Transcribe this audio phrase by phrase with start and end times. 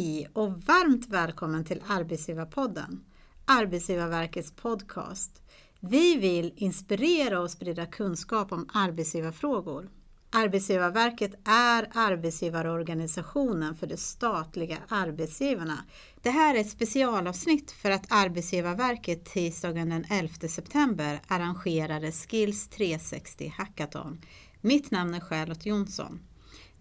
[0.00, 3.04] Hej och varmt välkommen till Arbetsgivarpodden,
[3.44, 5.42] Arbetsgivarverkets podcast.
[5.80, 9.88] Vi vill inspirera och sprida kunskap om arbetsgivarfrågor.
[10.30, 15.84] Arbetsgivarverket är arbetsgivarorganisationen för de statliga arbetsgivarna.
[16.22, 23.54] Det här är ett specialavsnitt för att Arbetsgivarverket tisdagen den 11 september arrangerade Skills 360
[23.56, 24.20] Hackathon.
[24.60, 26.20] Mitt namn är Charlotte Jonsson.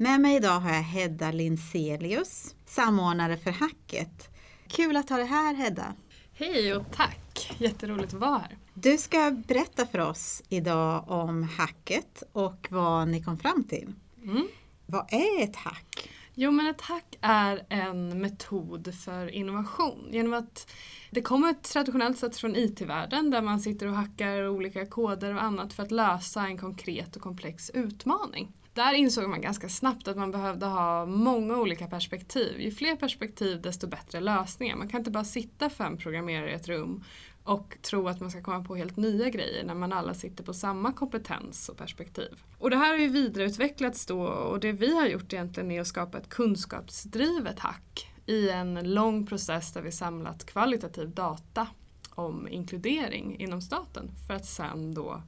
[0.02, 4.30] Med mig idag har jag Hedda Linselius, samordnare för Hacket.
[4.68, 5.94] Kul att ha dig här Hedda!
[6.34, 7.56] Hej och tack!
[7.58, 8.58] Jätteroligt att vara här.
[8.74, 13.94] Du ska berätta för oss idag om hacket och vad ni kom fram till.
[14.24, 14.48] Mm.
[14.86, 16.10] Vad är ett hack?
[16.34, 20.08] Jo men ett hack är en metod för innovation.
[20.12, 20.72] Genom att
[21.12, 25.74] det kommer traditionellt sett från IT-världen där man sitter och hackar olika koder och annat
[25.74, 28.52] för att lösa en konkret och komplex utmaning.
[28.80, 32.62] Där insåg man ganska snabbt att man behövde ha många olika perspektiv.
[32.62, 34.76] Ju fler perspektiv desto bättre lösningar.
[34.76, 37.04] Man kan inte bara sitta fem programmerare i ett rum
[37.44, 40.54] och tro att man ska komma på helt nya grejer när man alla sitter på
[40.54, 42.44] samma kompetens och perspektiv.
[42.58, 45.88] Och det här har ju vidareutvecklats då och det vi har gjort egentligen är att
[45.88, 51.68] skapa ett kunskapsdrivet hack i en lång process där vi samlat kvalitativ data
[52.10, 55.22] om inkludering inom staten för att sen då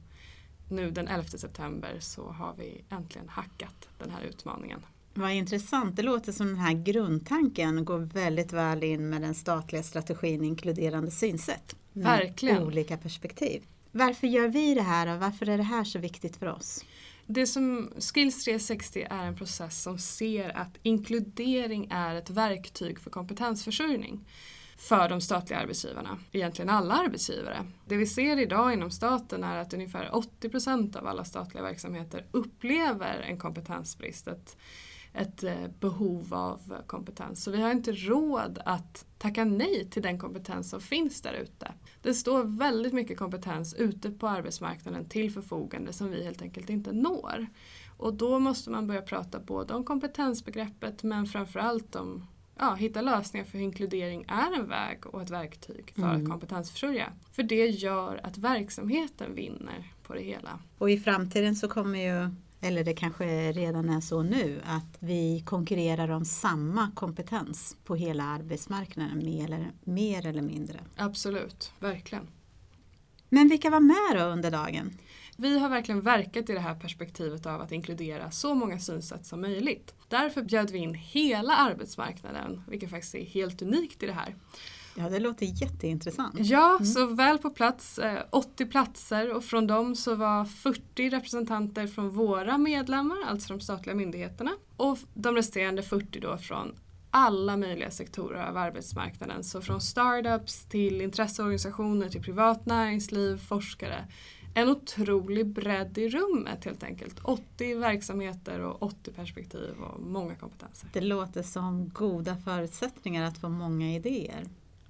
[0.72, 4.80] nu den 11 september så har vi äntligen hackat den här utmaningen.
[5.14, 9.82] Vad intressant, det låter som den här grundtanken går väldigt väl in med den statliga
[9.82, 11.76] strategin inkluderande synsätt.
[11.92, 12.62] Verkligen.
[12.62, 13.62] Olika perspektiv.
[13.90, 16.84] Varför gör vi det här och varför är det här så viktigt för oss?
[17.26, 23.10] Det som Skills 360 är en process som ser att inkludering är ett verktyg för
[23.10, 24.24] kompetensförsörjning
[24.76, 27.66] för de statliga arbetsgivarna, egentligen alla arbetsgivare.
[27.86, 32.26] Det vi ser idag inom staten är att ungefär 80 procent av alla statliga verksamheter
[32.30, 34.56] upplever en kompetensbrist, ett,
[35.12, 37.44] ett eh, behov av kompetens.
[37.44, 41.72] Så vi har inte råd att tacka nej till den kompetens som finns där ute.
[42.02, 46.92] Det står väldigt mycket kompetens ute på arbetsmarknaden till förfogande som vi helt enkelt inte
[46.92, 47.46] når.
[47.96, 52.26] Och då måste man börja prata både om kompetensbegreppet men framförallt om
[52.62, 56.22] ja, hitta lösningar för hur inkludering är en väg och ett verktyg för mm.
[56.22, 57.12] att kompetensförsörja.
[57.32, 60.58] För det gör att verksamheten vinner på det hela.
[60.78, 65.42] Och i framtiden så kommer ju, eller det kanske redan är så nu, att vi
[65.46, 70.80] konkurrerar om samma kompetens på hela arbetsmarknaden mer eller, mer eller mindre.
[70.96, 72.26] Absolut, verkligen.
[73.34, 74.98] Men vilka var med då under dagen?
[75.36, 79.40] Vi har verkligen verkat i det här perspektivet av att inkludera så många synsätt som
[79.40, 79.94] möjligt.
[80.08, 84.34] Därför bjöd vi in hela arbetsmarknaden, vilket faktiskt är helt unikt i det här.
[84.96, 86.34] Ja, det låter jätteintressant.
[86.38, 86.86] Ja, mm.
[86.86, 88.00] så väl på plats,
[88.30, 93.60] 80 eh, platser och från dem så var 40 representanter från våra medlemmar, alltså de
[93.60, 94.50] statliga myndigheterna.
[94.76, 96.74] Och de resterande 40 då från
[97.14, 99.44] alla möjliga sektorer av arbetsmarknaden.
[99.44, 104.04] Så från startups till intresseorganisationer till privat näringsliv, forskare
[104.54, 107.18] en otrolig bredd i rummet helt enkelt.
[107.22, 110.88] 80 verksamheter och 80 perspektiv och många kompetenser.
[110.92, 114.44] Det låter som goda förutsättningar att få många idéer.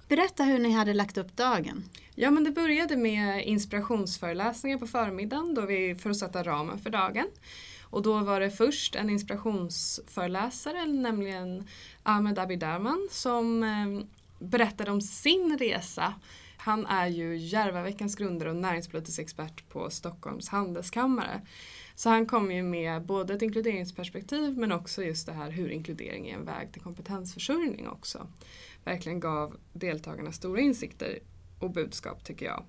[0.07, 1.83] Berätta hur ni hade lagt upp dagen.
[2.15, 6.89] Ja men det började med inspirationsföreläsningar på förmiddagen då vi, för att sätta ramen för
[6.89, 7.27] dagen.
[7.93, 11.67] Och då var det först en inspirationsföreläsare, nämligen
[12.03, 14.05] Ahmed Abidarman, som eh,
[14.39, 16.13] berättade om sin resa
[16.57, 21.41] han är ju Järvaveckans grundare och näringspolitisk expert på Stockholms handelskammare.
[21.95, 26.29] Så han kommer ju med både ett inkluderingsperspektiv men också just det här hur inkludering
[26.29, 28.27] är en väg till kompetensförsörjning också.
[28.83, 31.19] Verkligen gav deltagarna stora insikter
[31.59, 32.63] och budskap tycker jag.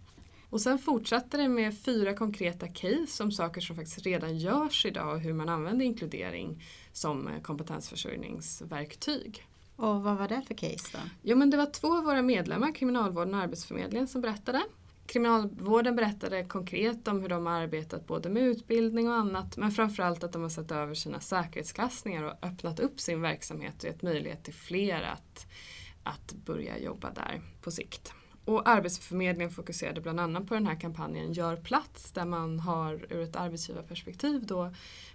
[0.55, 5.15] Och sen fortsatte det med fyra konkreta case om saker som faktiskt redan görs idag
[5.15, 9.47] och hur man använder inkludering som kompetensförsörjningsverktyg.
[9.77, 10.99] Och vad var det för case då?
[11.23, 14.63] Jo men det var två av våra medlemmar, Kriminalvården och Arbetsförmedlingen, som berättade.
[15.07, 20.25] Kriminalvården berättade konkret om hur de har arbetat både med utbildning och annat men framförallt
[20.25, 24.45] att de har sett över sina säkerhetsklassningar och öppnat upp sin verksamhet och gett möjlighet
[24.45, 25.47] till fler att,
[26.03, 28.13] att börja jobba där på sikt.
[28.45, 33.23] Och Arbetsförmedlingen fokuserade bland annat på den här kampanjen Gör plats där man har ur
[33.23, 34.71] ett arbetsgivarperspektiv då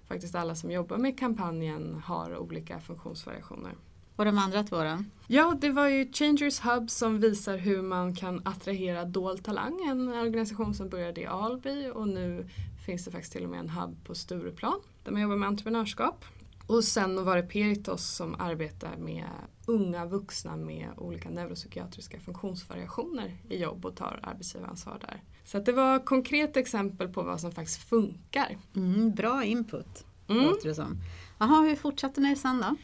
[0.08, 3.72] faktiskt alla som jobbar med kampanjen har olika funktionsvariationer.
[4.16, 5.04] Och de andra två då?
[5.28, 9.82] Ja, det var ju Changers Hub som visar hur man kan attrahera dold talang.
[9.90, 12.50] En organisation som började i Alby och nu
[12.86, 16.25] finns det faktiskt till och med en hub på Stureplan där man jobbar med entreprenörskap.
[16.69, 19.25] Och sen var det Peritos som arbetar med
[19.66, 25.24] unga vuxna med olika neuropsykiatriska funktionsvariationer i jobb och tar arbetsgivaransvar där.
[25.44, 28.57] Så det var konkreta exempel på vad som faktiskt funkar.
[28.75, 30.44] Mm, bra input, mm.
[30.45, 30.98] låter det som.
[31.39, 32.75] Jaha, hur fortsatte ni sen då?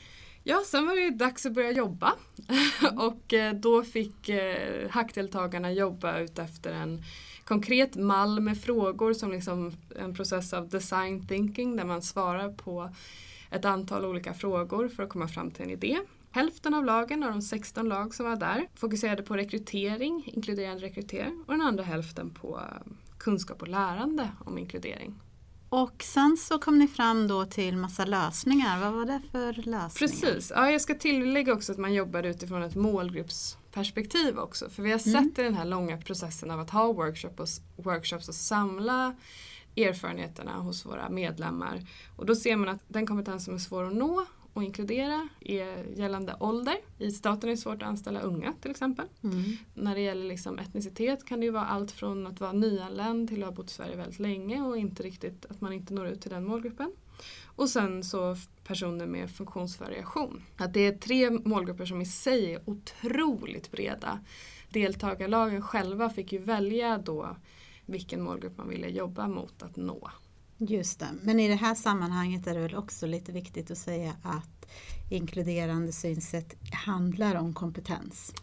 [0.43, 2.13] Ja, sen var det dags att börja jobba
[2.97, 7.03] och eh, då fick eh, hackdeltagarna jobba utefter en
[7.43, 12.89] konkret mall med frågor som liksom en process av design thinking där man svarar på
[13.51, 15.99] ett antal olika frågor för att komma fram till en idé.
[16.31, 21.43] Hälften av lagen av de 16 lag som var där fokuserade på rekrytering, inkluderande rekrytering
[21.47, 25.15] och den andra hälften på eh, kunskap och lärande om inkludering.
[25.69, 28.79] Och sen så kom ni fram då till massa lösningar.
[28.79, 29.89] Vad var det för lösningar?
[29.89, 30.51] Precis.
[30.55, 34.69] Ja, jag ska tillägga också att man jobbar utifrån ett målgruppsperspektiv också.
[34.69, 35.23] För vi har Mm.
[35.29, 39.15] sett i den här långa processen av att ha workshop och, workshops och samla
[39.75, 41.81] erfarenheterna hos våra medlemmar.
[42.15, 44.25] Och då ser man att den kompetens som är svår att nå
[44.55, 46.77] och inkludera är gällande ålder.
[46.97, 49.05] I staten är det svårt att anställa unga till exempel.
[49.23, 49.43] Mm.
[49.73, 53.43] När det gäller liksom etnicitet kan det ju vara allt från att vara nyanländ till
[53.43, 56.21] att ha bott i Sverige väldigt länge och inte riktigt att man inte når ut
[56.21, 56.91] till den målgruppen.
[57.45, 60.43] Och sen så personer med funktionsvariation.
[60.57, 64.19] Att det är tre målgrupper som i sig är otroligt breda.
[64.69, 67.35] Deltagarlagen själva fick ju välja då
[67.85, 70.11] vilken målgrupp man ville jobba mot att nå.
[70.57, 71.09] Just det.
[71.21, 74.65] Men i det här sammanhanget är det väl också lite viktigt att säga att
[75.09, 76.55] inkluderande synsätt
[76.85, 78.33] handlar om kompetens.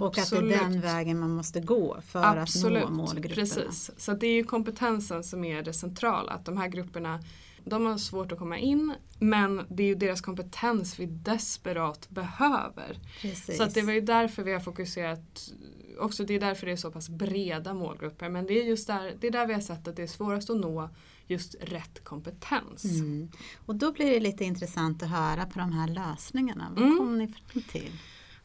[0.00, 3.34] Och att det är den vägen man måste gå för att nå målgrupperna.
[3.34, 3.90] Precis.
[3.96, 6.32] Så det är ju kompetensen som är det centrala.
[6.32, 7.20] Att de här grupperna
[7.64, 12.98] de har svårt att komma in men det är ju deras kompetens vi desperat behöver.
[13.20, 13.56] Precis.
[13.56, 15.52] Så att det var ju därför vi har fokuserat
[16.00, 19.16] också det är därför det är så pass breda målgrupper men det är just där,
[19.20, 20.90] det är där vi har sett att det är svårast att nå
[21.26, 22.84] just rätt kompetens.
[22.84, 23.30] Mm.
[23.66, 26.68] Och då blir det lite intressant att höra på de här lösningarna.
[26.76, 26.98] Vad Mm.
[26.98, 27.92] kom ni fram till?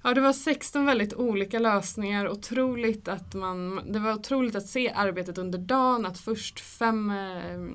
[0.04, 2.30] Ja, det var 16 väldigt olika lösningar.
[2.30, 7.68] Otroligt att man, det var otroligt att se arbetet under dagen, att först fem eh,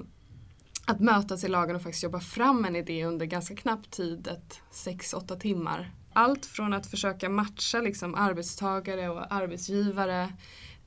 [0.85, 4.61] att mötas i lagen och faktiskt jobba fram en idé under ganska knapp tid, ett
[4.73, 5.91] 6-8 timmar.
[6.21, 10.33] Allt från att försöka matcha liksom arbetstagare och arbetsgivare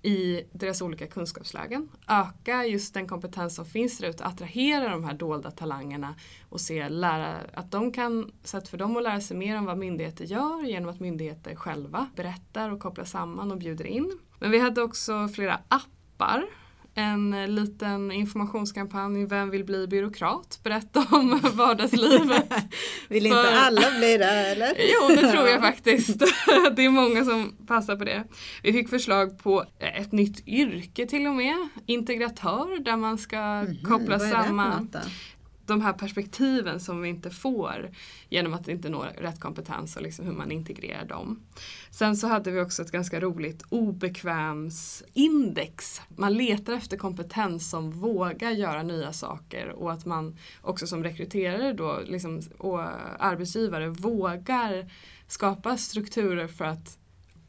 [0.01, 1.89] i deras olika kunskapslägen.
[2.07, 6.15] Öka just den kompetens som finns där ute, attrahera de här dolda talangerna
[6.49, 9.77] och se, lära, att de kan, sätt för dem att lära sig mer om vad
[9.77, 14.19] myndigheter gör genom att myndigheter själva berättar och kopplar samman och bjuder in.
[14.39, 16.45] Men vi hade också flera appar
[16.95, 20.59] en liten informationskampanj Vem vill bli byråkrat?
[20.63, 22.53] Berätta om vardagslivet.
[23.09, 24.73] Vill inte För- alla bli det eller?
[24.77, 26.19] Jo, det tror jag faktiskt.
[26.75, 28.23] Det är många som passar på det.
[28.63, 31.67] Vi fick förslag på ett nytt yrke till och med.
[31.85, 34.89] Integratör där man ska koppla är det för samman?
[35.65, 37.91] De här perspektiven som vi inte får
[38.29, 41.39] genom att inte nå rätt kompetens och liksom hur man integrerar dem.
[41.89, 46.01] Sen så hade vi också ett ganska roligt obekvämsindex.
[46.07, 51.73] Man letar efter kompetens som vågar göra nya saker och att man också som rekryterare
[51.73, 52.79] då liksom, och
[53.19, 54.91] arbetsgivare vågar
[55.27, 56.97] skapa strukturer för att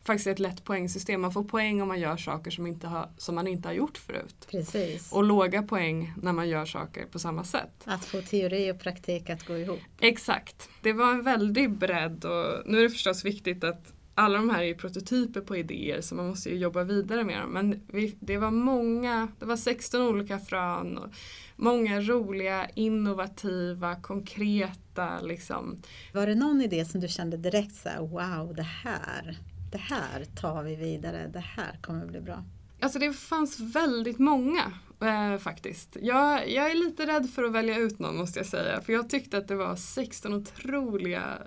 [0.05, 1.21] faktiskt ett lätt poängsystem.
[1.21, 3.99] Man får poäng om man gör saker som, inte har, som man inte har gjort
[3.99, 4.47] förut.
[4.51, 5.13] Precis.
[5.13, 7.83] Och låga poäng när man gör saker på samma sätt.
[7.85, 9.81] Att få teori och praktik att gå ihop.
[10.01, 10.69] Exakt.
[10.83, 14.63] Det var en väldig bredd och nu är det förstås viktigt att alla de här
[14.63, 17.51] är ju prototyper på idéer så man måste ju jobba vidare med dem.
[17.51, 21.15] Men vi, det var många, det var 16 olika frön och
[21.57, 25.83] många roliga, innovativa, konkreta liksom.
[26.13, 29.39] Var det någon idé som du kände direkt så här, wow, det här,
[29.75, 32.45] det här tar vi vidare, det här kommer bli bra?
[32.85, 35.97] Alltså det fanns väldigt många eh, faktiskt.
[36.03, 38.81] Jag, jag är lite rädd för att välja ut någon måste jag säga.
[38.81, 41.39] För jag tyckte att det var 16 otroliga,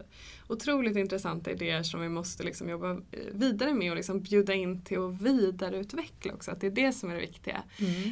[0.47, 2.97] otroligt intressanta idéer som vi måste liksom jobba eh,
[3.31, 6.51] vidare med och liksom bjuda in till att vidareutveckla också.
[6.51, 7.63] Att det är det som är det viktiga.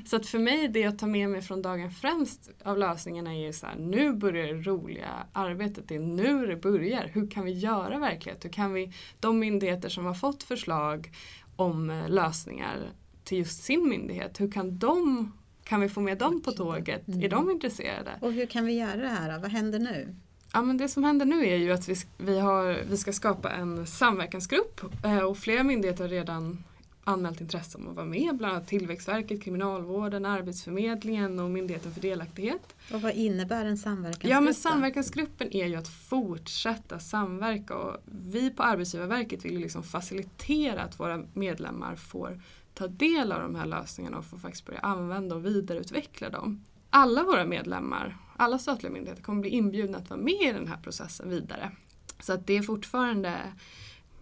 [0.06, 3.46] Så att för mig, det jag tar med mig från dagen främst av lösningarna är
[3.46, 7.10] ju så här, nu börjar det roliga arbetet, det är nu det börjar.
[7.14, 8.46] Hur kan vi göra verklighet?
[8.46, 11.12] Hur kan vi, de myndigheter som har fått förslag
[11.56, 12.92] om eh, lösningar
[13.26, 15.32] till just sin myndighet, hur kan de,
[15.64, 17.08] kan vi få med dem på tåget?
[17.08, 18.12] Är de intresserade?
[18.22, 19.40] Och hur kan vi göra det här då?
[19.40, 20.16] Vad händer nu?
[20.54, 23.52] Ja, men det som händer nu är ju att vi, vi, har, vi ska skapa
[23.52, 26.64] en samverkansgrupp eh, och flera myndigheter har redan
[27.08, 32.76] anmält intresse om att vara med, bland annat Tillväxtverket, Kriminalvården, Arbetsförmedlingen och Myndigheten för delaktighet.
[32.94, 34.32] Och vad innebär en samverkansgrupp?
[34.32, 39.84] Ja men samverkansgruppen är ju att fortsätta samverka och vi på Arbetsgivarverket vill ju liksom
[39.84, 42.42] facilitera att våra medlemmar får
[42.74, 46.64] ta del av de här lösningarna och får faktiskt börja använda och vidareutveckla dem.
[46.90, 50.78] Alla våra medlemmar, alla statliga myndigheter kommer bli inbjudna att vara med i den här
[50.78, 51.72] processen vidare.
[52.20, 53.40] Så att det är fortfarande,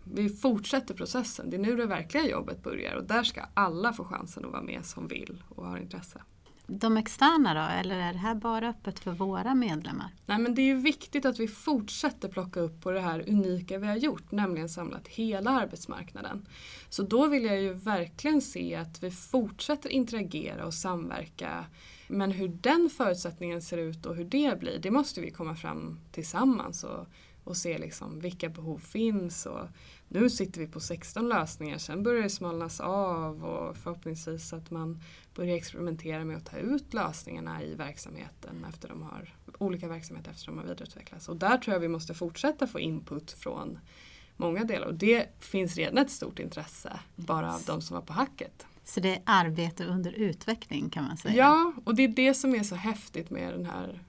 [0.03, 4.03] vi fortsätter processen, det är nu det verkliga jobbet börjar och där ska alla få
[4.03, 6.21] chansen att vara med som vill och har intresse.
[6.67, 10.09] de externa då, eller är det här bara öppet för våra medlemmar?
[10.25, 13.77] Nej men det är ju viktigt att vi fortsätter plocka upp på det här unika
[13.77, 16.47] vi har gjort, nämligen samlat hela arbetsmarknaden.
[16.89, 21.65] Så då vill jag ju verkligen se att vi fortsätter interagera och samverka.
[22.07, 25.99] Men hur den förutsättningen ser ut och hur det blir, det måste vi komma fram
[26.11, 27.07] tillsammans och,
[27.43, 29.45] och se liksom vilka behov finns.
[29.45, 29.67] Och
[30.07, 35.01] nu sitter vi på 16 lösningar, sen börjar det smalnas av och förhoppningsvis att man
[35.35, 40.45] börjar experimentera med att ta ut lösningarna i verksamheten efter de har, olika verksamheter efter
[40.45, 41.29] de har vidareutvecklats.
[41.29, 43.79] Och där tror jag vi måste fortsätta få input från
[44.37, 48.13] många delar och det finns redan ett stort intresse bara av de som var på
[48.13, 48.65] hacket.
[48.83, 51.35] Så det är arbete under utveckling kan man säga?
[51.35, 54.01] Ja, och det är det som är så häftigt med den här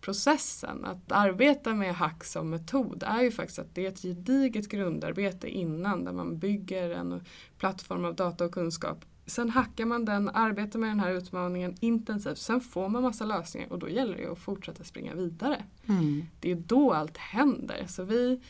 [0.00, 0.84] processen.
[0.84, 5.48] Att arbeta med hack som metod är ju faktiskt att det är ett gediget grundarbete
[5.48, 7.20] innan där man bygger en
[7.58, 9.04] plattform av data och kunskap.
[9.26, 13.72] Sen hackar man den, arbetar med den här utmaningen intensivt, sen får man massa lösningar
[13.72, 15.64] och då gäller det att fortsätta springa vidare.
[15.88, 16.26] Mm.
[16.40, 17.84] Det är då allt händer.
[17.88, 18.40] Så vi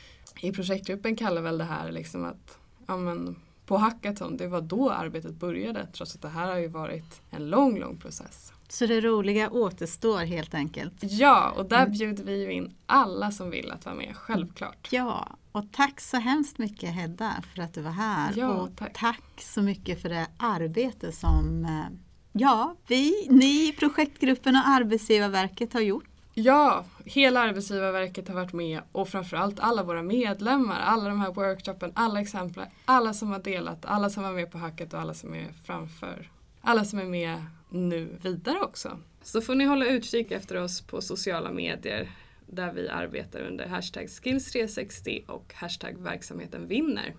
[0.41, 3.37] i projektgruppen kallar väl det här liksom att ja, men,
[3.69, 7.51] på hackathon, det var då arbetet började trots att det här har ju varit en
[7.51, 8.53] lång, lång process.
[8.69, 10.95] Så det roliga återstår helt enkelt?
[11.01, 11.93] Ja, och där mm.
[11.93, 14.89] bjuder vi ju in alla som vill att vara med, självklart.
[14.91, 18.33] Ja, och tack så hemskt mycket Hedda för att du var här.
[18.37, 18.99] Ja, och tack.
[18.99, 21.97] tack så mycket för det arbete som eh,
[22.33, 26.05] ja, vi, ni, projektgruppen och Arbetsgivarverket har gjort.
[26.41, 31.93] Ja, hela Arbetsgivarverket har varit med och framförallt alla våra medlemmar, alla de här workshopen,
[31.95, 35.35] alla exempel, alla som har delat, alla som var med på hacket och alla som
[35.35, 36.31] är framför.
[36.61, 38.99] Alla som är med nu vidare också.
[39.23, 42.11] Så får ni hålla utkik efter oss på sociala medier
[42.47, 47.15] där vi arbetar under hashtag skills360 och hashtag verksamheten vinner.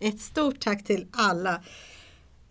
[0.00, 1.62] Ett stort tack till alla.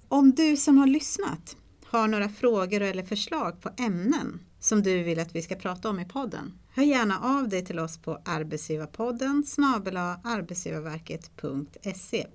[0.08, 1.58] Om du som har lyssnat
[1.90, 6.00] har några frågor eller förslag på ämnen som du vill att vi ska prata om
[6.00, 12.28] i podden, hör gärna av dig till oss på arbetsgivarpodden snabela arbetsgivarverket.se.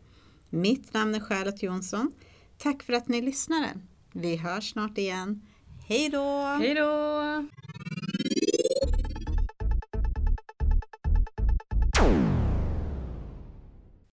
[0.51, 2.13] Mitt namn är Charlotte Jonsson.
[2.59, 3.69] Tack för att ni lyssnade.
[4.13, 5.43] Vi hörs snart igen.
[5.87, 6.57] Hej då!
[6.61, 7.47] Hej då!